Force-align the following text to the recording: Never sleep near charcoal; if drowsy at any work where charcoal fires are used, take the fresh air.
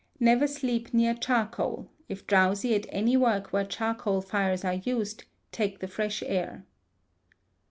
Never 0.19 0.47
sleep 0.47 0.95
near 0.95 1.13
charcoal; 1.13 1.91
if 2.09 2.25
drowsy 2.25 2.73
at 2.73 2.87
any 2.89 3.15
work 3.15 3.53
where 3.53 3.63
charcoal 3.63 4.21
fires 4.21 4.65
are 4.65 4.73
used, 4.83 5.25
take 5.51 5.77
the 5.77 5.87
fresh 5.87 6.23
air. 6.23 6.65